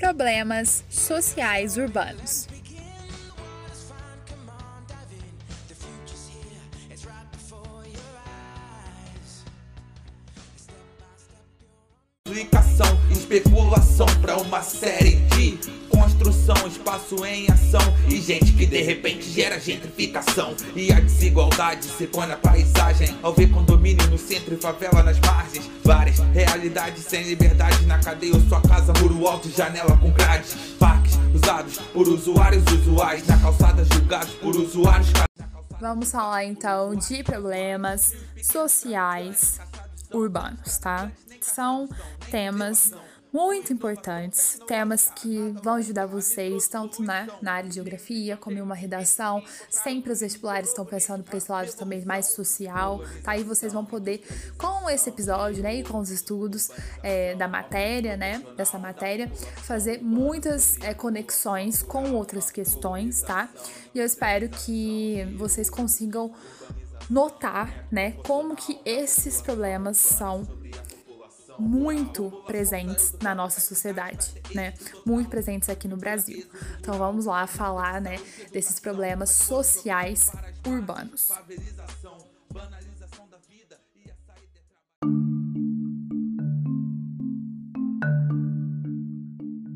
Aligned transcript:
problemas 0.00 0.82
sociais 0.88 1.76
urbanos. 1.76 2.48
especulação 13.30 14.06
para 14.20 14.36
uma 14.38 14.60
série 14.60 15.16
de 15.36 15.79
construção, 16.20 16.68
espaço 16.68 17.24
em 17.24 17.50
ação. 17.50 17.80
E 18.08 18.20
gente 18.20 18.52
que 18.52 18.66
de 18.66 18.82
repente 18.82 19.30
gera 19.30 19.58
gentrificação. 19.58 20.54
E 20.76 20.92
a 20.92 21.00
desigualdade 21.00 21.84
se 21.84 22.06
põe 22.06 22.26
na 22.26 22.36
paisagem. 22.36 23.16
Ao 23.22 23.32
ver 23.32 23.50
condomínio 23.50 24.06
no 24.08 24.18
centro 24.18 24.54
e 24.54 24.56
favela 24.58 25.02
nas 25.02 25.18
margens, 25.20 25.68
várias 25.82 26.18
realidades 26.18 27.04
sem 27.04 27.22
liberdade 27.22 27.86
na 27.86 27.98
cadeia 27.98 28.34
ou 28.34 28.40
sua 28.42 28.60
casa 28.60 28.92
muro 29.00 29.26
alto 29.26 29.48
janela 29.50 29.96
com 29.96 30.10
grades, 30.12 30.54
parques 30.78 31.18
usados 31.34 31.78
por 31.92 32.06
usuários 32.06 32.64
usuais. 32.70 33.26
Na 33.26 33.38
calçada 33.38 33.84
julgados 33.92 34.34
por 34.34 34.54
usuários 34.56 35.10
Vamos 35.80 36.10
falar 36.10 36.44
então 36.44 36.94
de 36.94 37.24
problemas 37.24 38.14
sociais 38.42 39.58
urbanos, 40.12 40.76
tá? 40.76 41.10
São 41.40 41.88
temas 42.30 42.92
muito 43.32 43.72
importantes, 43.72 44.58
temas 44.66 45.10
que 45.14 45.54
vão 45.62 45.74
ajudar 45.74 46.06
vocês 46.06 46.66
tanto 46.68 47.02
na, 47.02 47.28
na 47.40 47.52
área 47.52 47.68
de 47.68 47.76
geografia 47.76 48.36
como 48.36 48.58
em 48.58 48.60
uma 48.60 48.74
redação. 48.74 49.42
Sempre 49.68 50.12
os 50.12 50.20
vestibulares 50.20 50.70
estão 50.70 50.84
pensando 50.84 51.22
para 51.22 51.36
esse 51.36 51.50
lado 51.50 51.72
também 51.74 52.04
mais 52.04 52.26
social, 52.26 53.00
tá? 53.22 53.36
E 53.36 53.44
vocês 53.44 53.72
vão 53.72 53.84
poder, 53.84 54.22
com 54.58 54.90
esse 54.90 55.08
episódio, 55.08 55.62
né, 55.62 55.76
e 55.76 55.84
com 55.84 55.98
os 55.98 56.10
estudos 56.10 56.70
é, 57.02 57.34
da 57.34 57.46
matéria, 57.46 58.16
né, 58.16 58.44
dessa 58.56 58.78
matéria, 58.78 59.30
fazer 59.62 60.02
muitas 60.02 60.76
é, 60.80 60.94
conexões 60.94 61.82
com 61.82 62.12
outras 62.12 62.50
questões, 62.50 63.22
tá? 63.22 63.48
E 63.94 63.98
eu 63.98 64.04
espero 64.04 64.48
que 64.48 65.24
vocês 65.36 65.70
consigam 65.70 66.32
notar, 67.08 67.86
né, 67.90 68.12
como 68.26 68.54
que 68.54 68.78
esses 68.84 69.40
problemas 69.40 69.96
são 69.96 70.46
muito 71.60 72.30
presentes 72.46 73.14
na 73.22 73.34
nossa 73.34 73.60
sociedade, 73.60 74.32
né? 74.54 74.74
Muito 75.06 75.28
presentes 75.28 75.68
aqui 75.68 75.86
no 75.86 75.96
Brasil. 75.96 76.44
Então 76.80 76.94
vamos 76.98 77.26
lá 77.26 77.46
falar, 77.46 78.00
né, 78.00 78.18
desses 78.52 78.80
problemas 78.80 79.30
sociais 79.30 80.32
urbanos. 80.66 81.28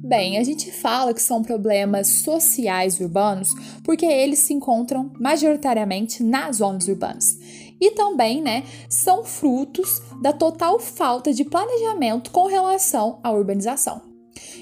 Bem, 0.06 0.38
a 0.38 0.44
gente 0.44 0.70
fala 0.70 1.14
que 1.14 1.22
são 1.22 1.42
problemas 1.42 2.06
sociais 2.06 3.00
urbanos 3.00 3.50
porque 3.82 4.04
eles 4.04 4.38
se 4.40 4.52
encontram 4.52 5.10
majoritariamente 5.18 6.22
nas 6.22 6.56
zonas 6.56 6.86
urbanas 6.86 7.38
e 7.80 7.90
também, 7.92 8.42
né, 8.42 8.64
são 8.88 9.24
frutos 9.24 10.00
da 10.22 10.32
total 10.32 10.78
falta 10.78 11.32
de 11.32 11.44
planejamento 11.44 12.30
com 12.30 12.46
relação 12.46 13.18
à 13.22 13.30
urbanização. 13.30 14.14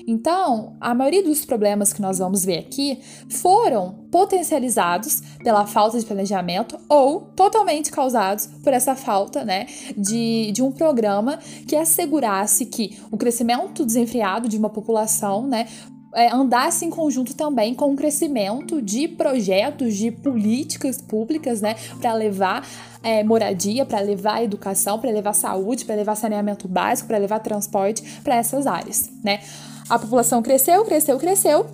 Então, 0.07 0.77
a 0.81 0.95
maioria 0.95 1.23
dos 1.23 1.45
problemas 1.45 1.93
que 1.93 2.03
nós 2.03 2.19
vamos 2.19 2.45
ver 2.45 2.59
aqui 2.59 3.01
foram 3.29 4.07
potencializados 4.11 5.23
pela 5.43 5.67
falta 5.67 5.99
de 5.99 6.05
planejamento 6.05 6.79
ou 6.89 7.21
totalmente 7.37 7.91
causados 7.91 8.47
por 8.63 8.73
essa 8.73 8.95
falta 8.95 9.45
né, 9.45 9.67
de, 9.97 10.51
de 10.53 10.63
um 10.63 10.71
programa 10.71 11.39
que 11.67 11.77
assegurasse 11.77 12.67
que 12.67 12.99
o 13.11 13.17
crescimento 13.17 13.85
desenfreado 13.85 14.49
de 14.49 14.59
uma 14.59 14.69
população 14.69 15.47
né, 15.47 15.67
é, 16.15 16.33
andasse 16.33 16.85
em 16.85 16.91
conjunto 16.91 17.35
também 17.35 17.75
com 17.75 17.93
o 17.93 17.97
crescimento 17.97 18.81
de 18.83 19.09
projetos, 19.09 19.97
de 19.97 20.11
políticas 20.11 21.01
públicas, 21.01 21.61
né, 21.61 21.77
para 22.01 22.13
levar 22.15 22.67
é, 23.03 23.25
moradia, 23.25 23.85
para 23.85 24.01
levar 24.01 24.43
educação, 24.43 24.99
para 24.99 25.11
levar 25.11 25.33
saúde, 25.33 25.85
para 25.85 25.95
levar 25.95 26.15
saneamento 26.15 26.69
básico, 26.69 27.09
para 27.09 27.19
levar 27.19 27.41
transporte 27.41 28.03
para 28.23 28.37
essas 28.37 28.67
áreas, 28.67 29.11
né? 29.25 29.41
A 29.89 29.99
população 29.99 30.41
cresceu, 30.41 30.85
cresceu, 30.85 31.19
cresceu, 31.19 31.67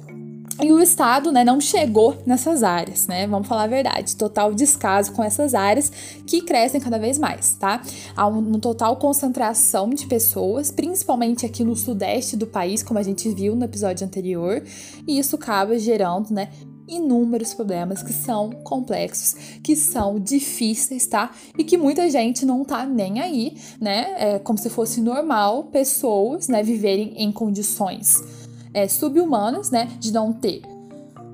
e 0.61 0.73
o 0.73 0.81
Estado 0.81 1.31
né, 1.31 1.45
não 1.45 1.61
chegou 1.61 2.17
nessas 2.27 2.65
áreas, 2.65 3.07
né? 3.07 3.29
Vamos 3.29 3.47
falar 3.47 3.65
a 3.65 3.69
verdade. 3.69 4.17
Total 4.17 4.53
descaso 4.53 5.13
com 5.13 5.23
essas 5.23 5.55
áreas 5.55 5.91
que 6.27 6.41
crescem 6.41 6.81
cada 6.81 6.99
vez 6.99 7.17
mais, 7.17 7.55
tá? 7.55 7.81
Há 8.17 8.27
uma 8.27 8.59
total 8.59 8.97
concentração 8.97 9.91
de 9.91 10.07
pessoas, 10.07 10.73
principalmente 10.73 11.47
aqui 11.47 11.63
no 11.63 11.77
sudeste 11.77 12.37
do 12.37 12.47
país, 12.47 12.83
como 12.83 12.99
a 12.99 13.05
gente 13.05 13.29
viu 13.29 13.55
no 13.55 13.65
episódio 13.65 14.05
anterior, 14.05 14.61
e 15.07 15.19
isso 15.19 15.37
acaba 15.37 15.79
gerando, 15.79 16.33
né? 16.33 16.49
Inúmeros 16.89 17.55
problemas 17.55 18.03
que 18.03 18.13
são 18.13 18.51
complexos, 18.65 19.61
que 19.63 19.77
são 19.77 20.19
difíceis, 20.19 21.07
tá? 21.07 21.31
E 21.57 21.63
que 21.63 21.77
muita 21.77 22.11
gente 22.11 22.45
não 22.45 22.65
tá 22.65 22.85
nem 22.85 23.21
aí, 23.21 23.57
né? 23.81 24.15
É 24.19 24.39
como 24.41 24.59
se 24.59 24.71
fosse 24.71 25.01
normal 25.01 25.65
pessoas, 25.65 26.49
né, 26.49 26.63
viverem 26.65 27.13
em 27.17 27.31
condições 27.31 28.38
é, 28.73 28.87
subhumanas, 28.89 29.71
né? 29.71 29.89
De 29.99 30.13
não 30.13 30.33
ter 30.33 30.63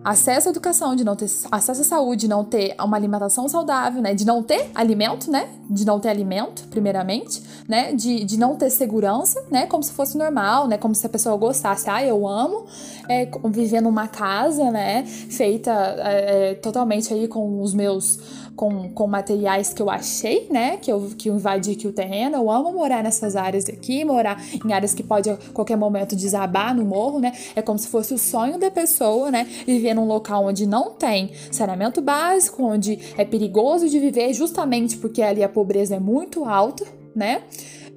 acesso 0.04 0.48
à 0.48 0.50
educação, 0.50 0.94
de 0.94 1.02
não 1.02 1.16
ter 1.16 1.30
acesso 1.50 1.80
à 1.80 1.84
saúde, 1.84 2.22
de 2.22 2.28
não 2.28 2.44
ter 2.44 2.76
uma 2.78 2.94
alimentação 2.94 3.48
saudável, 3.48 4.02
né? 4.02 4.12
De 4.12 4.26
não 4.26 4.42
ter 4.42 4.70
alimento, 4.74 5.30
né? 5.30 5.48
De 5.68 5.86
não 5.86 5.98
ter 5.98 6.10
alimento, 6.10 6.64
primeiramente, 6.68 7.42
né? 7.66 7.94
De, 7.94 8.22
de 8.22 8.38
não 8.38 8.54
ter 8.54 8.68
segurança, 8.68 9.42
né? 9.50 9.66
Como 9.66 9.82
se 9.82 9.92
fosse 9.92 10.18
normal, 10.18 10.68
né? 10.68 10.76
Como 10.76 10.94
se 10.94 11.06
a 11.06 11.08
pessoa 11.08 11.34
gostasse, 11.36 11.88
ah, 11.88 12.04
eu 12.04 12.28
amo 12.28 12.66
é, 13.08 13.26
viver 13.46 13.80
numa 13.80 14.06
casa, 14.06 14.70
né? 14.70 15.04
Feita 15.06 15.72
é, 15.98 16.50
é 16.50 16.54
totalmente 16.54 17.12
aí 17.14 17.26
com 17.26 17.62
os 17.62 17.72
meus 17.72 18.18
com, 18.56 18.91
com 18.91 19.06
materiais 19.06 19.72
que 19.72 19.82
eu 19.82 19.91
achei, 19.91 20.47
né? 20.50 20.76
Que 20.76 20.91
eu, 20.91 21.10
que 21.16 21.28
eu 21.28 21.34
invadi 21.34 21.72
aqui 21.72 21.87
o 21.87 21.92
terreno. 21.92 22.37
Eu 22.37 22.50
amo 22.50 22.72
morar 22.72 23.03
nessas 23.03 23.37
áreas 23.37 23.69
aqui, 23.69 24.04
morar 24.04 24.42
em 24.65 24.72
áreas 24.72 24.94
que 24.94 25.03
pode 25.03 25.31
a 25.31 25.37
qualquer 25.53 25.76
momento 25.76 26.16
desabar 26.16 26.75
no 26.75 26.84
morro, 26.84 27.20
né? 27.20 27.32
É 27.54 27.62
como 27.62 27.78
se 27.78 27.88
fosse 27.88 28.14
o 28.14 28.19
sonho 28.19 28.59
da 28.59 28.70
pessoa, 28.70 29.31
né? 29.31 29.44
Viver 29.66 29.94
num 29.94 30.06
local 30.06 30.47
onde 30.47 30.66
não 30.66 30.91
tem 30.91 31.31
saneamento 31.50 32.00
básico, 32.00 32.62
onde 32.62 32.98
é 33.16 33.25
perigoso 33.25 33.88
de 33.88 33.98
viver, 33.98 34.32
justamente 34.32 34.97
porque 34.97 35.22
ali 35.22 35.43
a 35.43 35.48
pobreza 35.48 35.97
é 35.97 36.00
muito 36.00 36.44
alta, 36.44 36.84
né? 37.14 37.43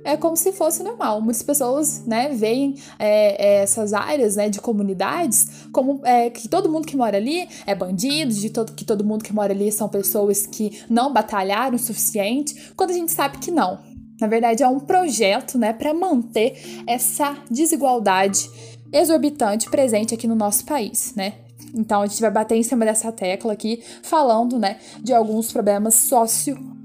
É 0.08 0.16
como 0.16 0.38
se 0.38 0.54
fosse 0.54 0.82
normal. 0.82 1.22
Muitas 1.22 1.44
pessoas, 1.44 2.06
né, 2.06 2.30
veem 2.30 2.76
é, 2.98 3.58
é, 3.58 3.64
essas 3.64 3.94
áreas, 3.94 4.38
né, 4.38 4.48
de 4.48 4.62
comunidades 4.62 5.68
como 5.74 6.00
é, 6.06 6.30
que 6.30 6.48
todo 6.48 6.72
mundo 6.72 6.88
que 6.88 6.96
mora 6.96 7.18
ali 7.18 7.46
é 7.66 7.76
bandido, 7.76 8.34
de 8.34 8.50
todo, 8.50 8.72
que 8.72 8.86
todo 8.86 9.04
mundo 9.04 9.24
que 9.24 9.34
mora 9.34 9.52
ali 9.52 9.70
são 9.70 9.90
pessoas 9.90 10.46
que 10.46 10.82
não 10.90 11.12
batalharam 11.12 11.76
o 11.76 11.80
suficiente, 11.80 12.72
quando 12.78 12.92
a 12.92 12.94
gente 12.94 13.12
sabe 13.12 13.38
que 13.40 13.52
não. 13.52 13.80
Na 14.20 14.28
verdade, 14.28 14.64
é 14.64 14.68
um 14.68 14.80
projeto, 14.80 15.58
né, 15.58 15.74
para 15.74 15.94
manter 15.94 16.84
essa 16.88 17.38
desigualdade 17.52 18.50
exorbitante 18.94 19.70
presente 19.70 20.14
aqui 20.14 20.26
no 20.26 20.36
nosso 20.36 20.66
país, 20.66 21.14
né? 21.16 21.34
Então 21.76 22.02
a 22.02 22.08
gente 22.08 22.22
vai 22.22 22.32
bater 22.32 22.56
em 22.56 22.64
cima 22.64 22.86
dessa 22.86 23.12
tecla 23.12 23.52
aqui, 23.52 23.84
falando, 24.02 24.58
né, 24.58 24.78
de 25.04 25.14
alguns 25.14 25.52
problemas 25.52 25.96
socio 25.96 26.77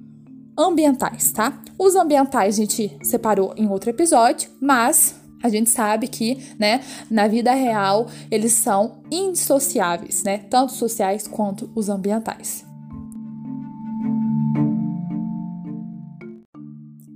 ambientais, 0.56 1.32
tá? 1.32 1.60
Os 1.78 1.96
ambientais 1.96 2.54
a 2.54 2.60
gente 2.62 2.98
separou 3.02 3.54
em 3.56 3.68
outro 3.68 3.90
episódio, 3.90 4.50
mas 4.60 5.20
a 5.42 5.48
gente 5.48 5.70
sabe 5.70 6.06
que, 6.06 6.54
né, 6.58 6.80
na 7.10 7.26
vida 7.26 7.52
real, 7.52 8.06
eles 8.30 8.52
são 8.52 9.02
indissociáveis, 9.10 10.22
né? 10.22 10.38
Tanto 10.38 10.72
sociais 10.72 11.26
quanto 11.26 11.70
os 11.74 11.88
ambientais. 11.88 12.64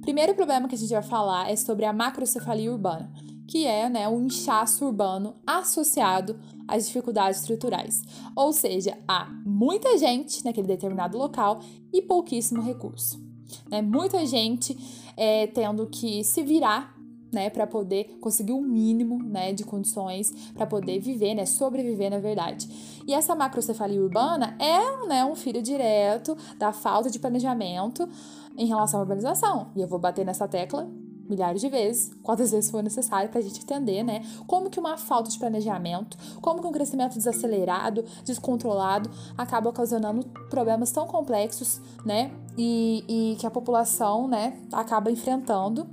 Primeiro 0.03 0.35
problema 0.35 0.69
que 0.69 0.75
a 0.75 0.79
gente 0.79 0.93
vai 0.93 1.03
falar 1.03 1.51
é 1.51 1.57
sobre 1.57 1.85
a 1.85 1.93
macrocefalia 1.93 2.73
urbana, 2.73 3.13
que 3.47 3.67
é 3.67 3.89
né, 3.89 4.09
o 4.09 4.21
inchaço 4.21 4.85
urbano 4.87 5.37
associado 5.47 6.39
às 6.67 6.87
dificuldades 6.87 7.41
estruturais. 7.41 8.03
Ou 8.35 8.53
seja, 8.53 8.97
há 9.07 9.29
muita 9.45 9.99
gente 9.99 10.45
naquele 10.45 10.67
determinado 10.67 11.19
local 11.19 11.61
e 11.93 12.01
pouquíssimo 12.03 12.63
recurso. 12.63 13.26
Né? 13.71 13.83
Muita 13.83 14.25
gente 14.27 14.77
é, 15.17 15.47
tendo 15.47 15.87
que 15.87 16.23
se 16.25 16.43
virar 16.43 16.97
né, 17.33 17.51
para 17.51 17.67
poder 17.67 18.17
conseguir 18.21 18.53
o 18.53 18.59
um 18.59 18.63
mínimo, 18.63 19.23
né, 19.23 19.53
de 19.53 19.65
condições 19.65 20.31
para 20.55 20.67
poder 20.67 21.01
viver, 21.01 21.35
né, 21.35 21.45
sobreviver 21.45 22.11
na 22.11 22.19
verdade. 22.19 22.69
E 23.07 23.13
essa 23.13 23.35
macrocefalia 23.35 24.01
urbana 24.01 24.57
é, 24.59 25.07
né, 25.07 25.25
um 25.25 25.35
filho 25.35 25.61
direto 25.61 26.37
da 26.59 26.73
falta 26.73 27.11
de 27.11 27.19
planejamento 27.19 28.09
em 28.57 28.67
relação 28.67 29.01
à 29.01 29.03
urbanização. 29.03 29.71
E 29.77 29.81
eu 29.81 29.89
vou 29.89 29.99
bater 29.99 30.25
nessa 30.25 30.49
tecla 30.49 30.89
milhares 31.29 31.61
de 31.61 31.69
vezes, 31.69 32.13
quantas 32.23 32.51
vezes 32.51 32.71
for 32.71 32.83
necessário 32.83 33.29
para 33.29 33.41
a 33.41 33.43
gente 33.43 33.61
entender, 33.61 34.03
né, 34.03 34.23
como 34.47 34.71
que 34.71 34.79
uma 34.79 34.97
falta 34.97 35.31
de 35.31 35.39
planejamento, 35.39 36.17
como 36.41 36.61
que 36.61 36.67
um 36.67 36.73
crescimento 36.73 37.15
desacelerado, 37.17 38.05
descontrolado, 38.25 39.11
acaba 39.37 39.71
ocasionando 39.71 40.25
problemas 40.51 40.91
tão 40.93 41.07
complexos, 41.07 41.81
né, 42.05 42.33
e, 42.57 43.05
e 43.09 43.37
que 43.37 43.47
a 43.47 43.51
população, 43.51 44.29
né, 44.29 44.59
acaba 44.73 45.11
enfrentando 45.11 45.87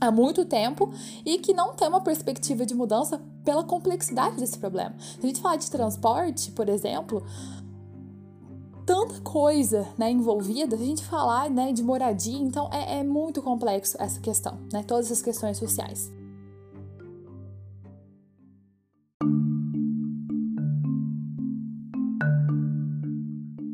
há 0.00 0.10
muito 0.10 0.44
tempo 0.44 0.90
e 1.24 1.38
que 1.38 1.52
não 1.52 1.74
tem 1.74 1.86
uma 1.86 2.00
perspectiva 2.00 2.64
de 2.64 2.74
mudança 2.74 3.20
pela 3.44 3.62
complexidade 3.62 4.36
desse 4.36 4.58
problema. 4.58 4.94
Se 4.98 5.18
a 5.22 5.26
gente 5.26 5.40
falar 5.40 5.56
de 5.56 5.70
transporte, 5.70 6.50
por 6.52 6.68
exemplo, 6.68 7.22
tanta 8.90 9.20
coisa 9.20 9.86
né, 9.96 10.10
envolvida, 10.10 10.74
a 10.74 10.78
gente 10.78 11.04
falar 11.04 11.48
né, 11.48 11.72
de 11.72 11.80
moradia, 11.80 12.36
então 12.36 12.68
é, 12.72 12.98
é 12.98 13.04
muito 13.04 13.40
complexo 13.40 13.96
essa 14.00 14.18
questão, 14.18 14.58
né, 14.72 14.82
todas 14.84 15.06
essas 15.06 15.22
questões 15.22 15.58
sociais. 15.58 16.10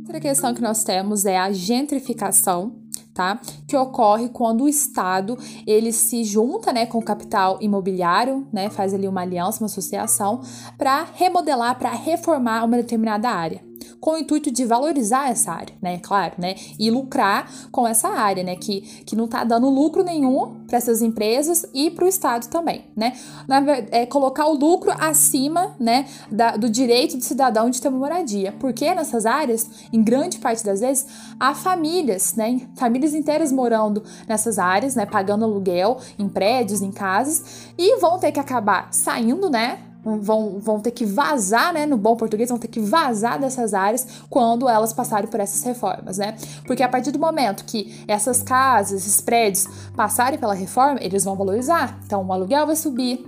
Outra 0.01 0.21
questão 0.21 0.53
que 0.53 0.61
nós 0.61 0.85
temos 0.85 1.25
é 1.25 1.39
a 1.39 1.51
gentrificação, 1.51 2.75
tá? 3.15 3.41
Que 3.67 3.75
ocorre 3.75 4.29
quando 4.29 4.65
o 4.65 4.69
Estado 4.69 5.39
ele 5.67 5.95
se 5.95 6.25
junta, 6.25 6.75
né, 6.75 6.85
com 6.85 6.99
o 6.99 7.03
capital 7.03 7.57
imobiliário, 7.63 8.47
né, 8.53 8.69
faz 8.69 8.93
ali 8.93 9.09
uma 9.09 9.23
aliança, 9.23 9.63
uma 9.63 9.67
associação 9.67 10.43
para 10.77 11.07
remodelar, 11.15 11.79
para 11.79 11.93
reformar 11.93 12.65
uma 12.65 12.77
determinada 12.77 13.31
área 13.31 13.66
com 14.01 14.13
o 14.13 14.19
intuito 14.19 14.51
de 14.51 14.65
valorizar 14.65 15.31
essa 15.31 15.53
área, 15.53 15.75
né? 15.81 15.99
Claro, 16.03 16.35
né? 16.39 16.55
E 16.79 16.91
lucrar 16.91 17.51
com 17.71 17.87
essa 17.87 18.09
área, 18.09 18.43
né? 18.43 18.57
Que, 18.57 18.81
que 19.05 19.17
não 19.17 19.27
tá 19.27 19.45
dando 19.45 19.69
lucro 19.69 20.05
nenhum 20.05 20.57
para 20.67 20.79
essas 20.79 21.03
empresas 21.03 21.67
e 21.73 21.91
para 21.91 22.05
o 22.05 22.09
Estado 22.09 22.49
também, 22.49 22.85
né? 22.97 23.13
Na 23.49 23.57
é 23.91 24.07
colocar 24.07 24.47
o 24.47 24.55
lucro 24.55 24.93
acima, 24.99 25.75
né? 25.79 26.07
Da, 26.31 26.57
do 26.57 26.69
direito 26.69 27.17
do 27.17 27.25
cidadão 27.25 27.71
de 27.71 27.81
ter 27.81 27.89
uma 27.89 27.99
moradia. 27.99 28.53
Porque 28.59 28.95
nessas 28.95 29.27
áreas, 29.27 29.69
em 29.93 30.03
grande 30.03 30.39
parte 30.39 30.65
das 30.65 30.81
vezes, 30.81 31.07
há 31.39 31.55
famílias, 31.55 32.35
né? 32.35 32.61
Famílias 32.77 33.15
inteiras 33.15 33.53
morando 33.53 34.03
nessas 34.29 34.59
áreas, 34.59 34.95
né? 34.95 35.07
Pagando 35.07 35.45
aluguel 35.45 35.99
em 36.19 36.29
prédios, 36.29 36.83
em 36.83 36.93
casas, 36.93 37.71
e 37.79 37.99
vão 37.99 38.19
ter 38.19 38.33
que 38.33 38.41
acabar 38.41 38.89
saindo, 38.93 39.51
né? 39.51 39.79
Vão, 40.21 40.61
vão 40.61 40.81
ter 40.81 40.93
que 40.93 41.05
vazar, 41.05 41.73
né, 41.73 41.85
no 41.85 41.97
bom 41.97 42.17
português, 42.17 42.49
vão 42.49 42.59
ter 42.59 42.69
que 42.69 42.79
vazar 42.81 43.41
dessas 43.41 43.75
áreas 43.75 44.07
quando 44.31 44.69
elas 44.69 44.93
passarem 44.93 45.29
por 45.29 45.41
essas 45.41 45.63
reformas, 45.65 46.19
né? 46.19 46.37
Porque 46.65 46.83
a 46.83 46.89
partir 46.89 47.11
do 47.11 47.19
momento 47.19 47.65
que 47.65 48.05
essas 48.07 48.43
casas, 48.43 49.03
esses 49.03 49.21
prédios 49.21 49.67
passarem 49.97 50.39
pela 50.39 50.55
reforma, 50.55 51.01
eles 51.03 51.25
vão 51.25 51.35
valorizar. 51.35 51.99
Então 52.05 52.25
o 52.25 52.33
aluguel 52.33 52.67
vai 52.67 52.77
subir, 52.77 53.27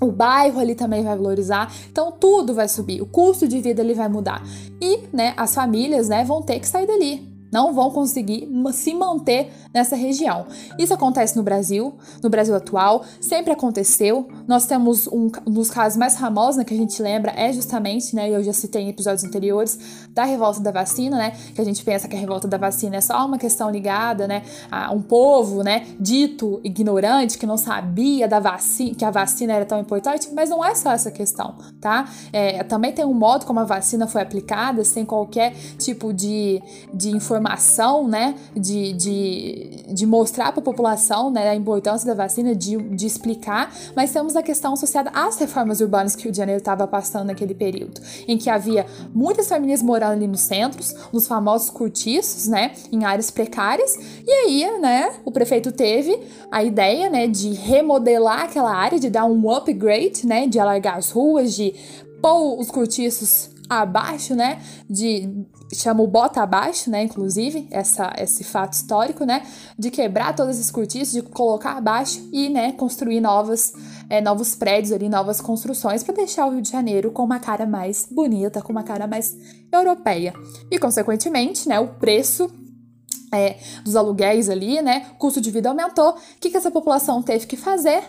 o 0.00 0.10
bairro 0.10 0.58
ali 0.58 0.74
também 0.74 1.02
vai 1.02 1.16
valorizar, 1.16 1.72
então 1.90 2.10
tudo 2.12 2.54
vai 2.54 2.68
subir, 2.68 3.00
o 3.02 3.06
custo 3.06 3.46
de 3.46 3.60
vida 3.60 3.82
ele 3.82 3.94
vai 3.94 4.08
mudar. 4.08 4.42
E, 4.80 5.00
né, 5.12 5.34
as 5.36 5.54
famílias, 5.54 6.08
né, 6.08 6.24
vão 6.24 6.42
ter 6.42 6.58
que 6.58 6.66
sair 6.66 6.86
dali, 6.86 7.33
não 7.54 7.72
vão 7.72 7.88
conseguir 7.88 8.48
se 8.72 8.92
manter 8.92 9.52
nessa 9.72 9.94
região. 9.94 10.44
Isso 10.76 10.92
acontece 10.92 11.36
no 11.36 11.42
Brasil, 11.44 11.94
no 12.20 12.28
Brasil 12.28 12.52
atual, 12.52 13.04
sempre 13.20 13.52
aconteceu. 13.52 14.26
Nós 14.48 14.66
temos 14.66 15.06
um, 15.06 15.30
um 15.46 15.52
dos 15.52 15.70
casos 15.70 15.96
mais 15.96 16.18
famosos 16.18 16.56
né, 16.56 16.64
que 16.64 16.74
a 16.74 16.76
gente 16.76 17.00
lembra 17.00 17.32
é 17.36 17.52
justamente, 17.52 18.16
né, 18.16 18.28
eu 18.28 18.42
já 18.42 18.52
citei 18.52 18.82
em 18.82 18.88
episódios 18.88 19.22
anteriores, 19.22 19.78
da 20.10 20.24
revolta 20.24 20.58
da 20.58 20.72
vacina, 20.72 21.16
né, 21.16 21.32
que 21.54 21.60
a 21.60 21.64
gente 21.64 21.84
pensa 21.84 22.08
que 22.08 22.16
a 22.16 22.18
revolta 22.18 22.48
da 22.48 22.56
vacina 22.56 22.96
é 22.96 23.00
só 23.00 23.24
uma 23.24 23.38
questão 23.38 23.70
ligada, 23.70 24.26
né, 24.26 24.42
a 24.68 24.92
um 24.92 25.00
povo, 25.00 25.62
né, 25.62 25.86
dito 26.00 26.60
ignorante 26.64 27.38
que 27.38 27.46
não 27.46 27.56
sabia 27.56 28.26
da 28.26 28.40
vacina, 28.40 28.96
que 28.96 29.04
a 29.04 29.12
vacina 29.12 29.52
era 29.52 29.64
tão 29.64 29.78
importante, 29.78 30.28
mas 30.34 30.50
não 30.50 30.64
é 30.64 30.74
só 30.74 30.90
essa 30.90 31.10
questão, 31.12 31.54
tá? 31.80 32.08
É, 32.32 32.64
também 32.64 32.92
tem 32.92 33.04
um 33.04 33.14
modo 33.14 33.46
como 33.46 33.60
a 33.60 33.64
vacina 33.64 34.08
foi 34.08 34.22
aplicada, 34.22 34.84
sem 34.84 35.04
qualquer 35.04 35.54
tipo 35.78 36.12
de, 36.12 36.60
de 36.92 37.10
informação 37.10 37.43
informação, 37.44 38.08
né, 38.08 38.34
de, 38.56 38.94
de, 38.94 39.84
de 39.92 40.06
mostrar 40.06 40.50
para 40.50 40.60
a 40.60 40.64
população 40.64 41.30
né, 41.30 41.50
a 41.50 41.54
importância 41.54 42.06
da 42.06 42.14
vacina, 42.14 42.54
de, 42.54 42.76
de 42.76 43.06
explicar, 43.06 43.72
mas 43.94 44.12
temos 44.12 44.34
a 44.34 44.42
questão 44.42 44.72
associada 44.72 45.10
às 45.10 45.38
reformas 45.38 45.80
urbanas 45.80 46.16
que 46.16 46.22
o 46.22 46.24
Rio 46.24 46.32
de 46.32 46.38
Janeiro 46.38 46.58
estava 46.58 46.86
passando 46.86 47.26
naquele 47.26 47.54
período, 47.54 48.00
em 48.26 48.38
que 48.38 48.48
havia 48.48 48.86
muitas 49.14 49.48
famílias 49.48 49.82
morando 49.82 50.14
ali 50.14 50.26
nos 50.26 50.40
centros, 50.40 50.94
nos 51.12 51.26
famosos 51.26 51.68
cortiços, 51.68 52.48
né, 52.48 52.72
em 52.90 53.04
áreas 53.04 53.30
precárias, 53.30 53.94
e 54.26 54.30
aí, 54.30 54.80
né, 54.80 55.12
o 55.24 55.30
prefeito 55.30 55.70
teve 55.70 56.18
a 56.50 56.64
ideia, 56.64 57.10
né, 57.10 57.26
de 57.26 57.52
remodelar 57.52 58.44
aquela 58.44 58.74
área, 58.74 58.98
de 58.98 59.10
dar 59.10 59.26
um 59.26 59.50
upgrade, 59.50 60.26
né, 60.26 60.46
de 60.46 60.58
alargar 60.58 60.96
as 60.96 61.10
ruas, 61.10 61.54
de 61.54 61.74
pôr 62.22 62.58
os 62.58 62.70
cortiços 62.70 63.50
abaixo, 63.68 64.34
né, 64.34 64.58
de 64.88 65.46
chama 65.72 66.02
o 66.02 66.06
bota 66.06 66.42
abaixo, 66.42 66.90
né, 66.90 67.04
inclusive, 67.04 67.66
essa, 67.70 68.12
esse 68.18 68.44
fato 68.44 68.74
histórico, 68.74 69.24
né, 69.24 69.42
de 69.78 69.90
quebrar 69.90 70.34
todos 70.34 70.56
esses 70.56 70.70
cortiços, 70.70 71.12
de 71.12 71.22
colocar 71.22 71.76
abaixo 71.76 72.28
e, 72.32 72.48
né, 72.48 72.72
construir 72.72 73.20
novas, 73.20 73.72
é, 74.08 74.20
novos 74.20 74.54
prédios 74.54 74.92
ali, 74.92 75.08
novas 75.08 75.40
construções 75.40 76.02
para 76.02 76.14
deixar 76.14 76.46
o 76.46 76.50
Rio 76.50 76.62
de 76.62 76.70
Janeiro 76.70 77.10
com 77.10 77.24
uma 77.24 77.38
cara 77.38 77.66
mais 77.66 78.06
bonita, 78.10 78.60
com 78.60 78.72
uma 78.72 78.82
cara 78.82 79.06
mais 79.06 79.36
europeia. 79.72 80.34
E, 80.70 80.78
consequentemente, 80.78 81.68
né, 81.68 81.78
o 81.80 81.88
preço 81.88 82.50
é, 83.32 83.58
dos 83.84 83.96
aluguéis 83.96 84.48
ali, 84.48 84.80
né, 84.82 85.06
custo 85.18 85.40
de 85.40 85.50
vida 85.50 85.68
aumentou. 85.68 86.10
O 86.10 86.16
que, 86.40 86.50
que 86.50 86.56
essa 86.56 86.70
população 86.70 87.22
teve 87.22 87.46
que 87.46 87.56
fazer? 87.56 88.02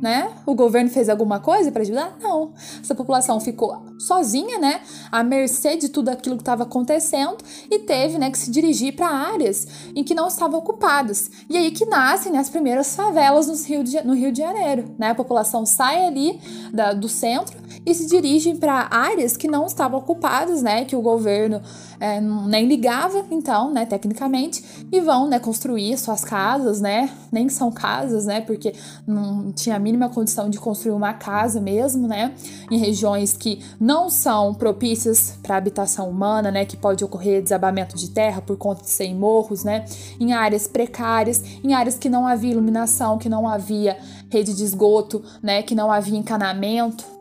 Né? 0.00 0.30
O 0.46 0.54
governo 0.54 0.90
fez 0.90 1.08
alguma 1.08 1.40
coisa 1.40 1.70
para 1.70 1.82
ajudar? 1.82 2.16
Não. 2.20 2.52
Essa 2.80 2.94
população 2.94 3.40
ficou 3.40 3.82
sozinha, 3.98 4.58
né, 4.58 4.80
à 5.10 5.22
mercê 5.24 5.76
de 5.76 5.88
tudo 5.88 6.08
aquilo 6.08 6.36
que 6.36 6.42
estava 6.42 6.62
acontecendo 6.62 7.36
e 7.70 7.80
teve, 7.80 8.16
né, 8.16 8.30
que 8.30 8.38
se 8.38 8.50
dirigir 8.50 8.94
para 8.94 9.08
áreas 9.08 9.66
em 9.94 10.04
que 10.04 10.14
não 10.14 10.28
estavam 10.28 10.58
ocupadas. 10.58 11.30
E 11.48 11.56
aí 11.56 11.70
que 11.70 11.84
nascem 11.84 12.32
né, 12.32 12.38
as 12.38 12.48
primeiras 12.48 12.94
favelas 12.94 13.48
no 13.48 13.56
Rio 13.56 13.82
de, 13.82 14.00
no 14.02 14.14
Rio 14.14 14.30
de 14.30 14.38
Janeiro, 14.38 14.94
né? 14.98 15.10
A 15.10 15.14
população 15.14 15.66
sai 15.66 16.06
ali 16.06 16.40
da, 16.72 16.92
do 16.92 17.08
centro 17.08 17.58
e 17.84 17.94
se 17.94 18.06
dirigem 18.06 18.56
para 18.56 18.88
áreas 18.90 19.36
que 19.36 19.48
não 19.48 19.66
estavam 19.66 19.98
ocupadas, 19.98 20.62
né, 20.62 20.84
que 20.84 20.96
o 20.96 21.00
governo 21.00 21.60
é, 22.00 22.20
nem 22.20 22.66
ligava, 22.66 23.24
então, 23.30 23.72
né, 23.72 23.84
tecnicamente, 23.86 24.62
e 24.90 25.00
vão, 25.00 25.28
né, 25.28 25.38
construir 25.38 25.96
suas 25.98 26.24
casas, 26.24 26.80
né, 26.80 27.10
nem 27.32 27.48
são 27.48 27.70
casas, 27.70 28.26
né, 28.26 28.40
porque 28.40 28.74
não 29.06 29.52
tinha 29.52 29.76
a 29.76 29.78
mínima 29.78 30.08
condição 30.08 30.48
de 30.48 30.58
construir 30.58 30.94
uma 30.94 31.12
casa 31.12 31.60
mesmo, 31.60 32.06
né, 32.06 32.34
em 32.70 32.78
regiões 32.78 33.36
que 33.36 33.60
não 33.80 34.08
são 34.08 34.54
propícias 34.54 35.38
para 35.42 35.56
habitação 35.56 36.08
humana, 36.08 36.50
né, 36.50 36.64
que 36.64 36.76
pode 36.76 37.04
ocorrer 37.04 37.42
desabamento 37.42 37.96
de 37.96 38.10
terra 38.10 38.40
por 38.40 38.56
conta 38.56 38.82
de 38.82 38.90
ser 38.90 39.12
morros, 39.14 39.64
né, 39.64 39.84
em 40.20 40.32
áreas 40.32 40.66
precárias, 40.66 41.42
em 41.64 41.74
áreas 41.74 41.98
que 41.98 42.08
não 42.08 42.26
havia 42.26 42.52
iluminação, 42.52 43.18
que 43.18 43.28
não 43.28 43.48
havia 43.48 43.96
rede 44.30 44.54
de 44.54 44.64
esgoto, 44.64 45.22
né, 45.42 45.62
que 45.62 45.74
não 45.74 45.90
havia 45.90 46.18
encanamento, 46.18 47.17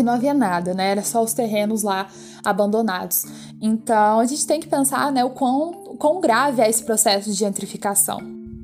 e 0.00 0.02
não 0.02 0.14
havia 0.14 0.34
nada, 0.34 0.74
né? 0.74 0.90
Era 0.90 1.02
só 1.02 1.22
os 1.22 1.32
terrenos 1.32 1.82
lá 1.82 2.08
abandonados. 2.44 3.24
Então 3.60 4.20
a 4.20 4.26
gente 4.26 4.46
tem 4.46 4.60
que 4.60 4.68
pensar, 4.68 5.10
né, 5.12 5.24
o 5.24 5.30
quão, 5.30 5.96
quão 5.98 6.20
grave 6.20 6.62
é 6.62 6.68
esse 6.68 6.82
processo 6.82 7.30
de 7.30 7.36
gentrificação, 7.36 8.18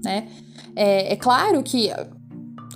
né? 0.04 0.28
É, 0.76 1.12
é 1.12 1.16
claro 1.16 1.62
que 1.62 1.90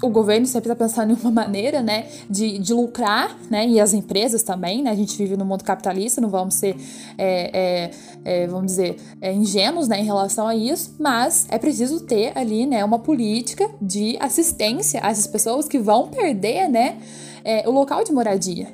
o 0.03 0.09
governo 0.09 0.47
sempre 0.47 0.71
está 0.71 0.85
pensando 0.85 1.13
em 1.13 1.17
uma 1.17 1.31
maneira, 1.31 1.83
né, 1.83 2.07
de, 2.29 2.59
de 2.59 2.73
lucrar, 2.73 3.37
né, 3.51 3.67
e 3.67 3.81
as 3.81 3.93
empresas 3.93 4.43
também, 4.43 4.83
né, 4.83 4.91
a 4.91 4.95
gente 4.95 5.17
vive 5.17 5.37
no 5.37 5.45
mundo 5.45 5.65
capitalista, 5.65 6.21
não 6.21 6.29
vamos 6.29 6.55
ser, 6.55 6.77
é, 7.17 7.91
é, 8.25 8.43
é, 8.43 8.47
vamos 8.47 8.67
dizer, 8.67 8.97
é, 9.21 9.33
ingênuos, 9.33 9.89
né, 9.89 10.01
em 10.01 10.05
relação 10.05 10.47
a 10.47 10.55
isso, 10.55 10.95
mas 10.99 11.47
é 11.51 11.59
preciso 11.59 12.01
ter 12.01 12.37
ali, 12.37 12.67
né, 12.67 12.85
uma 12.85 12.99
política 12.99 13.69
de 13.81 14.17
assistência 14.21 15.01
a 15.03 15.11
essas 15.11 15.27
pessoas 15.27 15.67
que 15.67 15.79
vão 15.79 16.09
perder, 16.09 16.69
né, 16.69 16.99
é, 17.45 17.69
o 17.69 17.73
local 17.73 18.05
de 18.05 18.13
moradia, 18.13 18.69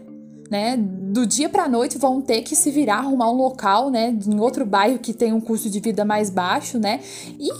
né? 0.51 0.77
Do 0.77 1.27
dia 1.27 1.49
para 1.49 1.69
noite 1.69 1.97
vão 1.97 2.21
ter 2.21 2.43
que 2.43 2.55
se 2.57 2.71
virar 2.71 2.97
arrumar 2.97 3.31
um 3.31 3.37
local, 3.37 3.91
né, 3.91 4.17
em 4.27 4.41
outro 4.41 4.67
bairro 4.67 4.99
que 4.99 5.13
tem 5.13 5.33
um 5.33 5.41
custo 5.41 5.71
de 5.71 5.81
vida 5.81 6.05
mais 6.05 6.29
baixo, 6.29 6.79
né? 6.79 7.01
E 7.39 7.51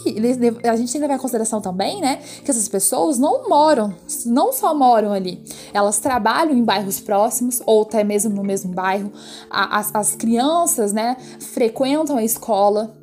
a 0.67 0.75
gente 0.75 0.91
tem 0.91 0.99
que 0.99 1.07
levar 1.07 1.15
em 1.15 1.19
consideração 1.19 1.61
também, 1.61 2.01
né, 2.01 2.19
que 2.43 2.51
essas 2.51 2.67
pessoas 2.67 3.17
não 3.17 3.47
moram, 3.49 3.93
não 4.25 4.51
só 4.51 4.75
moram 4.75 5.11
ali, 5.11 5.41
elas 5.73 5.99
trabalham 5.99 6.53
em 6.53 6.63
bairros 6.63 6.99
próximos 6.99 7.61
ou 7.65 7.83
até 7.83 8.03
mesmo 8.03 8.33
no 8.33 8.43
mesmo 8.43 8.73
bairro. 8.73 9.11
As, 9.49 9.93
as 9.95 10.15
crianças, 10.15 10.91
né, 10.91 11.15
frequentam 11.39 12.17
a 12.17 12.23
escola, 12.23 12.93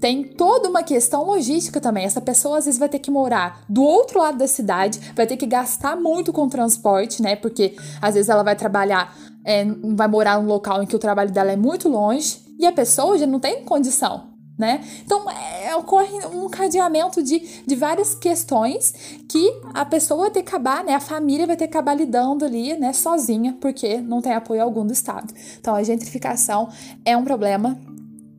tem 0.00 0.22
toda 0.22 0.68
uma 0.68 0.82
questão 0.82 1.24
logística 1.24 1.80
também. 1.80 2.04
Essa 2.04 2.20
pessoa 2.20 2.58
às 2.58 2.64
vezes 2.64 2.78
vai 2.78 2.88
ter 2.88 2.98
que 2.98 3.10
morar 3.10 3.62
do 3.68 3.82
outro 3.82 4.18
lado 4.18 4.38
da 4.38 4.46
cidade, 4.46 5.00
vai 5.14 5.26
ter 5.26 5.36
que 5.36 5.46
gastar 5.46 5.96
muito 5.96 6.32
com 6.32 6.48
transporte, 6.48 7.22
né? 7.22 7.36
Porque 7.36 7.74
às 8.00 8.14
vezes 8.14 8.28
ela 8.28 8.42
vai 8.42 8.56
trabalhar, 8.56 9.16
é, 9.44 9.64
vai 9.64 10.08
morar 10.08 10.40
num 10.40 10.46
local 10.46 10.82
em 10.82 10.86
que 10.86 10.96
o 10.96 10.98
trabalho 10.98 11.30
dela 11.30 11.52
é 11.52 11.56
muito 11.56 11.88
longe 11.88 12.40
e 12.58 12.66
a 12.66 12.72
pessoa 12.72 13.18
já 13.18 13.26
não 13.26 13.40
tem 13.40 13.64
condição. 13.64 14.36
Né? 14.58 14.82
Então 15.04 15.30
é, 15.30 15.76
ocorre 15.76 16.16
um 16.34 16.48
cadeamento 16.48 17.22
de, 17.22 17.40
de 17.66 17.76
várias 17.76 18.14
questões 18.14 19.18
que 19.28 19.52
a 19.74 19.84
pessoa 19.84 20.22
vai 20.22 20.30
ter 20.30 20.42
que 20.42 20.48
acabar, 20.48 20.82
né? 20.82 20.94
A 20.94 21.00
família 21.00 21.46
vai 21.46 21.58
ter 21.58 21.66
que 21.68 21.76
acabar 21.76 21.92
lidando 21.92 22.42
ali, 22.42 22.74
né, 22.74 22.90
sozinha, 22.94 23.54
porque 23.60 23.98
não 23.98 24.22
tem 24.22 24.32
apoio 24.32 24.62
algum 24.62 24.86
do 24.86 24.94
Estado. 24.94 25.34
Então 25.60 25.74
a 25.74 25.82
gentrificação 25.82 26.70
é 27.04 27.14
um 27.14 27.22
problema 27.22 27.78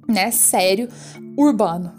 né, 0.08 0.32
sério, 0.32 0.88
urbano. 1.38 1.94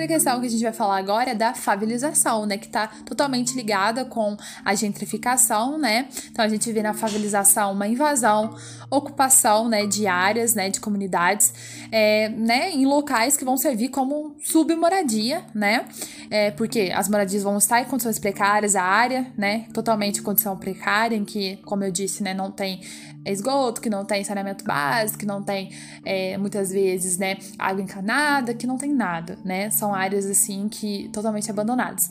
Outra 0.00 0.14
questão 0.14 0.40
que 0.40 0.46
a 0.46 0.50
gente 0.50 0.62
vai 0.62 0.72
falar 0.72 0.96
agora 0.96 1.32
é 1.32 1.34
da 1.34 1.52
favelização, 1.52 2.46
né, 2.46 2.56
que 2.56 2.64
está 2.64 2.86
totalmente 3.04 3.54
ligada 3.54 4.02
com 4.02 4.34
a 4.64 4.74
gentrificação, 4.74 5.76
né? 5.76 6.08
Então 6.30 6.42
a 6.42 6.48
gente 6.48 6.72
vê 6.72 6.82
na 6.82 6.94
favelização 6.94 7.72
uma 7.72 7.86
invasão, 7.86 8.56
ocupação, 8.90 9.68
né, 9.68 9.86
de 9.86 10.06
áreas, 10.06 10.54
né, 10.54 10.70
de 10.70 10.80
comunidades, 10.80 11.52
é, 11.92 12.30
né, 12.30 12.70
em 12.70 12.86
locais 12.86 13.36
que 13.36 13.44
vão 13.44 13.58
servir 13.58 13.90
como 13.90 14.34
submoradia, 14.42 15.44
né? 15.54 15.84
É, 16.30 16.50
porque 16.50 16.90
as 16.94 17.06
moradias 17.06 17.42
vão 17.42 17.58
estar 17.58 17.82
em 17.82 17.84
condições 17.84 18.18
precárias, 18.18 18.76
a 18.76 18.82
área, 18.82 19.26
né, 19.36 19.66
totalmente 19.74 20.20
em 20.20 20.22
condição 20.22 20.56
precária, 20.56 21.14
em 21.14 21.26
que, 21.26 21.58
como 21.58 21.84
eu 21.84 21.90
disse, 21.90 22.22
né, 22.22 22.32
não 22.32 22.50
tem 22.50 22.80
esgoto, 23.24 23.80
que 23.80 23.90
não 23.90 24.04
tem 24.04 24.24
saneamento 24.24 24.64
básico, 24.64 25.18
que 25.20 25.26
não 25.26 25.42
tem 25.42 25.70
é, 26.04 26.38
muitas 26.38 26.70
vezes, 26.70 27.18
né, 27.18 27.36
água 27.58 27.82
encanada, 27.82 28.54
que 28.54 28.66
não 28.66 28.76
tem 28.76 28.92
nada, 28.92 29.38
né? 29.44 29.70
São 29.70 29.94
áreas 29.94 30.26
assim 30.26 30.68
que 30.68 31.08
totalmente 31.12 31.50
abandonadas. 31.50 32.08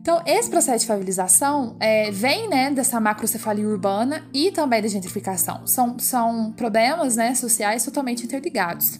Então, 0.00 0.22
esse 0.24 0.48
processo 0.48 0.80
de 0.80 0.86
favelização 0.86 1.76
é, 1.78 2.10
vem 2.10 2.48
né, 2.48 2.70
dessa 2.70 2.98
macrocefalia 2.98 3.68
urbana 3.68 4.24
e 4.32 4.50
também 4.50 4.80
da 4.80 4.88
gentrificação. 4.88 5.66
São, 5.66 5.98
são 5.98 6.52
problemas 6.52 7.16
né, 7.16 7.34
sociais 7.34 7.84
totalmente 7.84 8.24
interligados. 8.24 8.98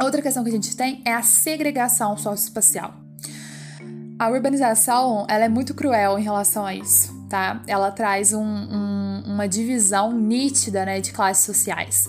Outra 0.00 0.20
questão 0.20 0.42
que 0.42 0.50
a 0.50 0.52
gente 0.52 0.76
tem 0.76 1.02
é 1.04 1.14
a 1.14 1.22
segregação 1.22 2.16
socioespacial. 2.16 2.94
A 4.18 4.28
urbanização 4.28 5.24
ela 5.28 5.44
é 5.44 5.48
muito 5.48 5.72
cruel 5.72 6.18
em 6.18 6.22
relação 6.22 6.66
a 6.66 6.74
isso, 6.74 7.14
tá? 7.28 7.62
Ela 7.68 7.92
traz 7.92 8.32
um, 8.32 8.42
um, 8.42 9.07
uma 9.26 9.46
divisão 9.46 10.12
nítida 10.12 10.84
né, 10.84 11.00
de 11.00 11.12
classes 11.12 11.44
sociais 11.44 12.08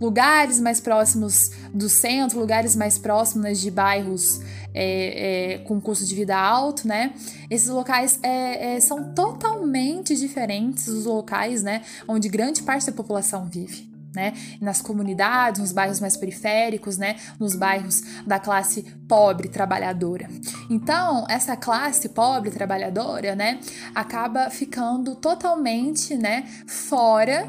lugares 0.00 0.60
mais 0.60 0.80
próximos 0.80 1.50
do 1.74 1.88
centro, 1.88 2.38
lugares 2.38 2.76
mais 2.76 2.98
próximos 2.98 3.60
de 3.60 3.70
bairros 3.70 4.40
é, 4.74 5.54
é, 5.54 5.58
com 5.58 5.80
custo 5.80 6.04
de 6.04 6.14
vida 6.14 6.36
alto, 6.36 6.86
né? 6.86 7.12
Esses 7.50 7.68
locais 7.68 8.18
é, 8.22 8.76
é, 8.76 8.80
são 8.80 9.12
totalmente 9.12 10.14
diferentes 10.14 10.86
dos 10.86 11.04
locais, 11.04 11.62
né, 11.62 11.82
onde 12.06 12.28
grande 12.28 12.62
parte 12.62 12.86
da 12.86 12.92
população 12.92 13.46
vive. 13.46 13.87
Né? 14.18 14.32
Nas 14.60 14.82
comunidades, 14.82 15.60
nos 15.60 15.70
bairros 15.70 16.00
mais 16.00 16.16
periféricos, 16.16 16.98
né? 16.98 17.14
Nos 17.38 17.54
bairros 17.54 18.02
da 18.26 18.40
classe 18.40 18.82
pobre 19.06 19.48
trabalhadora. 19.48 20.28
Então, 20.68 21.24
essa 21.28 21.56
classe 21.56 22.08
pobre 22.08 22.50
trabalhadora, 22.50 23.36
né, 23.36 23.60
acaba 23.94 24.50
ficando 24.50 25.14
totalmente, 25.14 26.16
né, 26.16 26.48
fora 26.66 27.48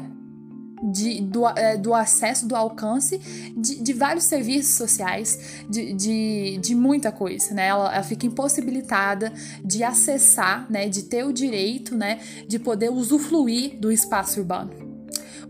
de, 0.80 1.20
do, 1.22 1.44
é, 1.48 1.76
do 1.76 1.92
acesso, 1.92 2.46
do 2.46 2.54
alcance 2.54 3.18
de, 3.56 3.82
de 3.82 3.92
vários 3.92 4.26
serviços 4.26 4.76
sociais, 4.76 5.64
de, 5.68 5.92
de, 5.92 6.58
de, 6.58 6.74
muita 6.74 7.10
coisa, 7.10 7.52
né? 7.52 7.66
Ela, 7.66 7.92
ela 7.92 8.02
fica 8.02 8.26
impossibilitada 8.26 9.32
de 9.64 9.84
acessar, 9.84 10.70
né? 10.70 10.88
De 10.88 11.02
ter 11.02 11.24
o 11.24 11.32
direito, 11.32 11.94
né? 11.96 12.20
De 12.48 12.58
poder 12.58 12.90
usufruir 12.90 13.78
do 13.78 13.92
espaço 13.92 14.40
urbano. 14.40 14.89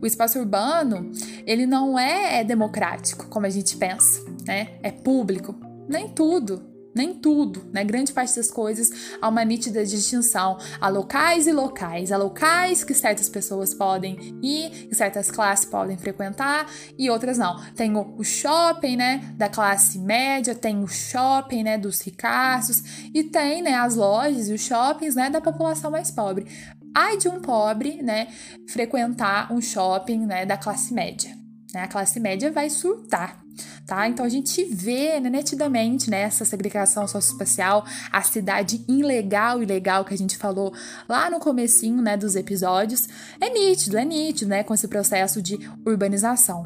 O 0.01 0.07
espaço 0.07 0.39
urbano, 0.39 1.11
ele 1.47 1.67
não 1.67 1.99
é, 1.99 2.41
é 2.41 2.45
democrático, 2.45 3.27
como 3.29 3.47
a 3.47 3.51
gente 3.51 3.77
pensa, 3.77 4.25
né? 4.47 4.79
É 4.83 4.91
público. 4.91 5.55
Nem 5.89 6.09
tudo, 6.09 6.71
nem 6.95 7.15
tudo, 7.15 7.69
né? 7.73 7.85
Grande 7.85 8.13
parte 8.13 8.37
das 8.37 8.51
coisas 8.51 8.91
há 9.21 9.29
uma 9.29 9.45
nítida 9.45 9.85
distinção. 9.85 10.59
Há 10.81 10.89
locais 10.89 11.47
e 11.47 11.53
locais. 11.53 12.11
Há 12.11 12.17
locais 12.17 12.83
que 12.83 12.95
certas 12.95 13.29
pessoas 13.29 13.75
podem 13.75 14.39
ir, 14.43 14.89
que 14.89 14.95
certas 14.95 15.31
classes 15.31 15.67
podem 15.67 15.97
frequentar 15.97 16.67
e 16.99 17.09
outras 17.11 17.39
não. 17.39 17.61
Tem 17.75 17.97
o 17.97 18.25
shopping, 18.25 18.97
né, 18.97 19.35
da 19.37 19.49
classe 19.49 19.99
média, 19.99 20.55
tem 20.55 20.83
o 20.83 20.89
shopping, 20.89 21.63
né, 21.63 21.79
dos 21.79 22.01
ricaços 22.01 22.83
e 23.15 23.23
tem, 23.25 23.63
né, 23.63 23.75
as 23.75 23.95
lojas 23.95 24.49
e 24.49 24.53
os 24.53 24.61
shoppings, 24.61 25.15
né, 25.15 25.31
da 25.31 25.41
população 25.41 25.91
mais 25.91 26.11
pobre. 26.11 26.47
Ai 26.95 27.17
de 27.17 27.29
um 27.29 27.41
pobre, 27.41 28.03
né, 28.03 28.29
frequentar 28.69 29.53
um 29.53 29.61
shopping, 29.61 30.27
né, 30.27 30.45
da 30.45 30.57
classe 30.57 30.93
média. 30.93 31.37
Né? 31.73 31.83
A 31.83 31.89
classe 31.89 32.19
média 32.19 32.51
vai 32.51 32.69
surtar 32.69 33.41
tá? 33.87 34.09
Então 34.09 34.25
a 34.25 34.29
gente 34.29 34.65
vê 34.65 35.19
né, 35.21 35.29
nitidamente 35.29 36.11
né, 36.11 36.23
essa 36.23 36.45
segregação 36.45 37.07
socioespacial, 37.07 37.85
a 38.11 38.23
cidade 38.23 38.85
ilegal 38.89 39.63
e 39.63 39.67
legal 39.67 40.05
que 40.05 40.15
a 40.15 40.19
gente 40.19 40.37
falou 40.37 40.73
lá 41.09 41.31
no 41.31 41.41
comecinho 41.41 42.01
né, 42.01 42.17
dos 42.17 42.37
episódios, 42.37 43.09
é 43.41 43.51
nítido, 43.51 43.99
é 43.99 44.05
nítido, 44.05 44.51
né, 44.51 44.63
com 44.63 44.75
esse 44.75 44.89
processo 44.89 45.43
de 45.43 45.59
urbanização. 45.85 46.65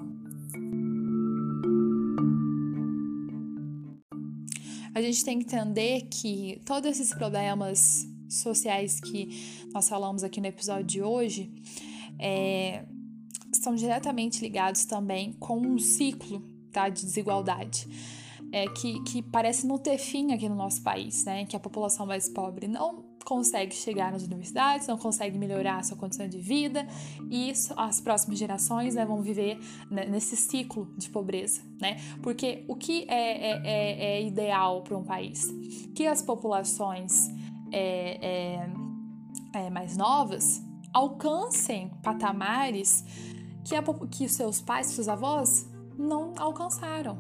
A 4.95 5.03
gente 5.03 5.25
tem 5.25 5.39
que 5.39 5.45
entender 5.45 6.03
que 6.11 6.61
todos 6.65 6.89
esses 6.89 7.13
problemas 7.13 8.07
sociais 8.29 9.01
que 9.01 9.67
nós 9.73 9.89
falamos 9.89 10.25
aqui 10.25 10.41
no 10.41 10.47
episódio 10.47 10.85
de 10.85 11.03
hoje 11.03 11.53
é, 12.19 12.85
estão 13.53 13.75
diretamente 13.75 14.41
ligados 14.41 14.85
também 14.85 15.33
com 15.35 15.59
um 15.59 15.79
ciclo 15.79 16.43
tá, 16.73 16.89
de 16.89 17.05
desigualdade. 17.05 17.89
É, 18.53 18.69
que, 18.69 19.03
que 19.03 19.21
parece 19.21 19.67
não 19.67 19.79
ter 19.79 19.99
fim 19.99 20.33
aqui 20.33 20.49
no 20.49 20.55
nosso 20.55 20.81
país, 20.81 21.25
né? 21.25 21.45
Que 21.45 21.57
a 21.57 21.59
população 21.59 22.07
mais 22.07 22.29
pobre 22.29 22.69
não 22.69 23.05
consegue 23.25 23.75
chegar 23.75 24.13
nas 24.13 24.23
universidades, 24.23 24.87
não 24.87 24.97
consegue 24.97 25.37
melhorar 25.37 25.79
a 25.79 25.83
sua 25.83 25.97
condição 25.97 26.29
de 26.29 26.39
vida 26.39 26.87
e 27.29 27.53
as 27.77 28.01
próximas 28.01 28.39
gerações 28.39 28.95
né, 28.95 29.05
vão 29.05 29.23
viver 29.23 29.59
nesse 29.91 30.37
ciclo 30.37 30.87
de 30.97 31.09
pobreza, 31.09 31.63
né? 31.81 31.97
Porque 32.23 32.65
o 32.69 32.77
que 32.77 33.07
é, 33.09 33.51
é, 33.51 33.63
é, 33.65 34.19
é 34.19 34.23
ideal 34.23 34.83
para 34.83 34.97
um 34.97 35.03
país? 35.03 35.49
Que 35.95 36.07
as 36.07 36.23
populações 36.23 37.29
é, 37.73 38.67
é, 39.53 39.59
é, 39.59 39.71
mais 39.71 39.97
novas 39.97 40.63
alcancem 40.93 41.91
patamares 42.03 43.05
que, 43.65 43.75
a, 43.75 43.83
que 44.11 44.29
seus 44.29 44.61
pais, 44.61 44.87
seus 44.89 45.09
avós 45.09 45.69
não 45.99 46.35
alcançaram. 46.39 47.19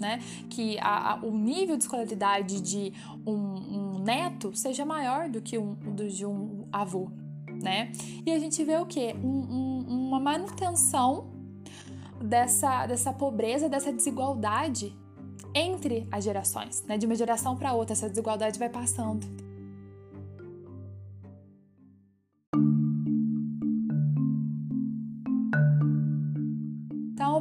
Né? 0.00 0.18
Que 0.50 0.76
a, 0.80 1.12
a, 1.12 1.16
o 1.24 1.30
nível 1.30 1.76
de 1.76 1.84
escolaridade 1.84 2.60
de 2.60 2.92
um, 3.24 3.32
um, 3.32 3.98
neto 4.00 4.52
seja 4.56 4.84
maior 4.84 5.28
do 5.28 5.40
que 5.40 5.56
um, 5.56 5.74
do, 5.74 6.08
de 6.08 6.26
um 6.26 6.66
avô. 6.72 7.08
Né? 7.62 7.92
E 8.26 8.32
a 8.32 8.38
gente 8.40 8.62
vê 8.64 8.76
o 8.76 8.86
que? 8.86 9.14
Um, 9.14 9.84
uma 10.08 10.18
manutenção 10.18 11.32
dessa, 12.20 12.86
dessa 12.86 13.12
pobreza, 13.12 13.68
dessa 13.68 13.92
desigualdade 13.92 14.92
entre 15.54 16.08
as 16.10 16.24
gerações. 16.24 16.82
Né? 16.82 16.98
De 16.98 17.06
uma 17.06 17.14
geração 17.14 17.56
para 17.56 17.72
outra, 17.72 17.92
essa 17.92 18.08
desigualdade 18.08 18.58
vai 18.58 18.68
passando. 18.68 19.43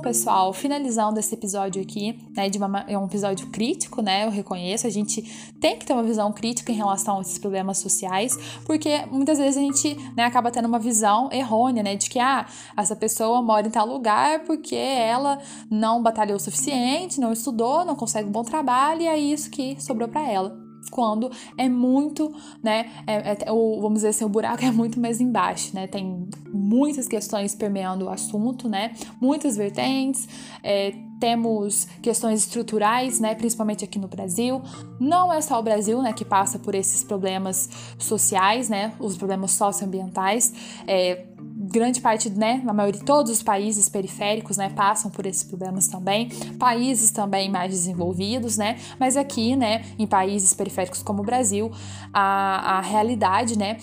Pessoal, 0.04 0.54
finalizando 0.54 1.20
esse 1.20 1.34
episódio 1.34 1.82
aqui, 1.82 2.20
né, 2.36 2.50
de 2.50 2.58
uma, 2.58 2.86
é 2.88 2.98
um 2.98 3.06
episódio 3.06 3.48
crítico, 3.48 4.02
né, 4.02 4.26
eu 4.26 4.30
reconheço, 4.30 4.86
a 4.86 4.90
gente 4.90 5.22
tem 5.60 5.80
que 5.80 5.86
ter 5.86 5.94
uma 5.94 6.04
visão 6.04 6.32
crítica 6.32 6.72
em 6.72 6.76
relação 6.76 7.18
a 7.18 7.22
esses 7.22 7.38
problemas 7.38 7.78
sociais, 7.78 8.38
porque 8.66 9.06
muitas 9.10 9.38
vezes 9.38 9.58
a 9.58 9.62
gente, 9.62 9.96
né, 10.16 10.26
acaba 10.26 10.52
tendo 10.52 10.68
uma 10.68 10.80
visão 10.80 11.30
errônea, 11.32 11.82
né, 11.82 11.96
de 11.96 12.10
que, 12.10 12.20
ah, 12.20 12.46
essa 12.76 12.96
pessoa 12.96 13.42
mora 13.42 13.66
em 13.66 13.72
tal 13.72 13.88
lugar 13.88 14.42
porque 14.42 14.76
ela 14.76 15.40
não 15.72 16.04
batalhou 16.04 16.36
o 16.36 16.40
suficiente, 16.40 17.20
não 17.20 17.32
estudou, 17.32 17.86
não 17.86 17.96
consegue 17.96 18.28
um 18.28 18.32
bom 18.32 18.44
trabalho 18.44 19.02
e 19.02 19.08
é 19.08 19.18
isso 19.18 19.50
que 19.50 19.82
sobrou 19.82 20.10
para 20.10 20.30
ela 20.30 20.63
quando 20.94 21.32
é 21.58 21.68
muito, 21.68 22.32
né, 22.62 22.92
é, 23.08 23.46
é, 23.48 23.52
o, 23.52 23.82
vamos 23.82 23.96
dizer 23.96 24.10
assim, 24.10 24.24
o 24.24 24.30
buraco 24.30 24.64
é 24.64 24.70
muito 24.70 25.00
mais 25.00 25.20
embaixo, 25.20 25.74
né, 25.74 25.88
tem 25.88 26.30
muitas 26.54 27.08
questões 27.08 27.56
permeando 27.56 28.06
o 28.06 28.10
assunto, 28.10 28.70
né, 28.70 28.94
muitas 29.20 29.58
vertentes, 29.58 30.30
é, 30.62 30.94
temos 31.20 31.86
questões 32.00 32.42
estruturais, 32.42 33.20
né, 33.20 33.34
principalmente 33.34 33.84
aqui 33.84 33.98
no 33.98 34.10
Brasil. 34.10 34.62
Não 35.00 35.32
é 35.32 35.40
só 35.40 35.58
o 35.58 35.64
Brasil, 35.64 36.02
né, 36.02 36.12
que 36.12 36.26
passa 36.26 36.60
por 36.60 36.76
esses 36.76 37.02
problemas 37.02 37.70
sociais, 37.98 38.68
né, 38.68 38.94
os 39.00 39.16
problemas 39.16 39.52
socioambientais. 39.52 40.54
É, 40.86 41.26
grande 41.64 42.02
parte, 42.02 42.30
né, 42.30 42.62
na 42.64 42.74
maioria 42.74 43.00
de 43.00 43.06
todos 43.06 43.32
os 43.32 43.42
países 43.42 43.88
periféricos, 43.88 44.58
né, 44.58 44.70
passam 44.70 45.10
por 45.10 45.26
esses 45.26 45.44
problemas 45.44 45.88
também. 45.88 46.30
Países 46.60 47.12
também 47.12 47.50
mais 47.50 47.72
desenvolvidos, 47.72 48.58
né, 48.58 48.78
mas 49.00 49.16
aqui, 49.16 49.56
né, 49.56 49.86
em 49.98 50.06
países 50.06 50.54
periféricos 50.54 51.02
como 51.02 51.22
o 51.22 51.26
Brasil, 51.26 51.72
a, 52.14 52.78
a 52.78 52.82
realidade, 52.82 53.58
né, 53.58 53.78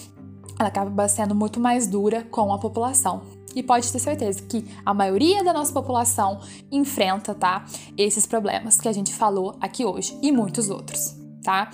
ela 0.59 0.69
acaba 0.69 1.09
sendo 1.09 1.35
muito 1.35 1.59
mais 1.59 1.87
dura 1.87 2.23
com 2.31 2.53
a 2.53 2.59
população. 2.59 3.23
E 3.55 3.63
pode 3.63 3.91
ter 3.91 3.99
certeza 3.99 4.43
que 4.43 4.65
a 4.85 4.95
maioria 4.95 5.43
da 5.43 5.53
nossa 5.53 5.73
população 5.73 6.39
enfrenta, 6.71 7.35
tá, 7.35 7.65
esses 7.97 8.27
problemas 8.27 8.81
que 8.81 8.87
a 8.87 8.93
gente 8.93 9.13
falou 9.13 9.57
aqui 9.61 9.85
hoje 9.85 10.17
e 10.23 10.31
muitos 10.31 10.71
outros, 10.71 11.17
tá? 11.43 11.69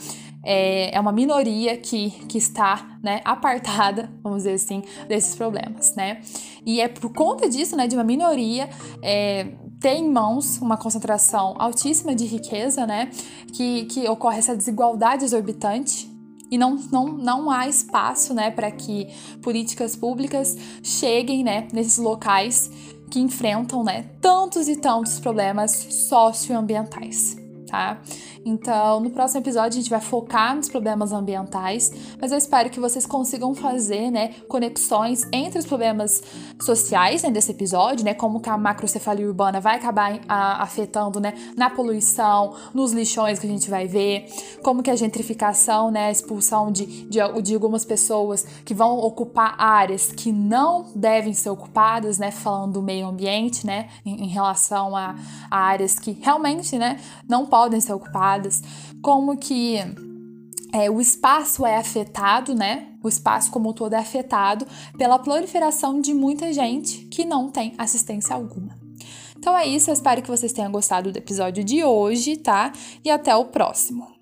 É, 0.46 0.94
é 0.94 1.00
uma 1.00 1.10
minoria 1.10 1.76
que, 1.76 2.10
que 2.28 2.38
está 2.38 2.98
né, 3.02 3.20
apartada, 3.24 4.08
vamos 4.22 4.44
dizer 4.44 4.52
assim, 4.52 4.82
desses 5.08 5.34
problemas, 5.34 5.96
né? 5.96 6.20
E 6.64 6.80
é 6.80 6.86
por 6.86 7.12
conta 7.12 7.48
disso, 7.48 7.76
né, 7.76 7.88
de 7.88 7.96
uma 7.96 8.04
minoria, 8.04 8.70
é, 9.02 9.48
ter 9.80 9.94
em 9.94 10.08
mãos 10.08 10.58
uma 10.58 10.76
concentração 10.76 11.56
altíssima 11.58 12.14
de 12.14 12.24
riqueza, 12.24 12.86
né? 12.86 13.10
Que, 13.52 13.86
que 13.86 14.08
ocorre 14.08 14.38
essa 14.38 14.56
desigualdade 14.56 15.24
exorbitante 15.24 16.08
e 16.48 16.56
não, 16.56 16.76
não, 16.92 17.08
não 17.08 17.50
há 17.50 17.66
espaço 17.66 18.32
né, 18.32 18.52
para 18.52 18.70
que 18.70 19.08
políticas 19.42 19.96
públicas 19.96 20.56
cheguem 20.80 21.42
né, 21.42 21.66
nesses 21.72 21.98
locais 21.98 22.70
que 23.10 23.18
enfrentam 23.18 23.82
né, 23.82 24.10
tantos 24.20 24.68
e 24.68 24.76
tantos 24.76 25.18
problemas 25.18 25.72
socioambientais 25.72 27.45
tá? 27.66 28.00
Então, 28.44 29.00
no 29.00 29.10
próximo 29.10 29.40
episódio 29.40 29.78
a 29.78 29.80
gente 29.80 29.90
vai 29.90 30.00
focar 30.00 30.54
nos 30.54 30.68
problemas 30.68 31.12
ambientais, 31.12 31.92
mas 32.20 32.30
eu 32.30 32.38
espero 32.38 32.70
que 32.70 32.78
vocês 32.78 33.04
consigam 33.04 33.54
fazer, 33.54 34.10
né, 34.10 34.28
conexões 34.48 35.26
entre 35.32 35.58
os 35.58 35.66
problemas 35.66 36.22
sociais 36.60 37.22
né, 37.22 37.30
desse 37.30 37.50
episódio, 37.50 38.04
né, 38.04 38.14
como 38.14 38.40
que 38.40 38.48
a 38.48 38.56
macrocefalia 38.56 39.26
urbana 39.26 39.60
vai 39.60 39.76
acabar 39.76 40.20
a, 40.28 40.62
afetando, 40.62 41.20
né, 41.20 41.34
na 41.56 41.68
poluição, 41.68 42.54
nos 42.72 42.92
lixões 42.92 43.38
que 43.38 43.46
a 43.46 43.50
gente 43.50 43.68
vai 43.68 43.86
ver, 43.86 44.26
como 44.62 44.82
que 44.82 44.90
a 44.90 44.96
gentrificação, 44.96 45.90
né, 45.90 46.06
a 46.06 46.10
expulsão 46.10 46.70
de, 46.70 46.86
de, 47.08 47.18
de 47.42 47.54
algumas 47.54 47.84
pessoas 47.84 48.46
que 48.64 48.74
vão 48.74 48.98
ocupar 48.98 49.56
áreas 49.58 50.12
que 50.12 50.30
não 50.30 50.86
devem 50.94 51.32
ser 51.32 51.50
ocupadas, 51.50 52.18
né, 52.18 52.30
falando 52.30 52.74
do 52.74 52.82
meio 52.82 53.06
ambiente, 53.06 53.66
né, 53.66 53.88
em, 54.04 54.24
em 54.24 54.28
relação 54.28 54.94
a, 54.94 55.16
a 55.50 55.58
áreas 55.58 55.98
que 55.98 56.12
realmente, 56.12 56.78
né, 56.78 57.00
não 57.28 57.44
podem 57.56 57.80
ser 57.80 57.94
ocupadas, 57.94 58.62
como 59.00 59.34
que 59.34 59.78
é, 60.74 60.90
o 60.90 61.00
espaço 61.00 61.64
é 61.64 61.78
afetado, 61.78 62.54
né? 62.54 62.88
O 63.02 63.08
espaço 63.08 63.50
como 63.50 63.70
um 63.70 63.72
todo 63.72 63.94
é 63.94 63.98
afetado 63.98 64.66
pela 64.98 65.18
proliferação 65.18 65.98
de 65.98 66.12
muita 66.12 66.52
gente 66.52 67.06
que 67.06 67.24
não 67.24 67.48
tem 67.48 67.72
assistência 67.78 68.36
alguma. 68.36 68.76
Então 69.38 69.56
é 69.56 69.66
isso, 69.66 69.88
eu 69.88 69.94
espero 69.94 70.20
que 70.20 70.28
vocês 70.28 70.52
tenham 70.52 70.70
gostado 70.70 71.10
do 71.10 71.16
episódio 71.16 71.64
de 71.64 71.82
hoje, 71.82 72.36
tá? 72.36 72.72
E 73.02 73.10
até 73.10 73.34
o 73.34 73.46
próximo. 73.46 74.15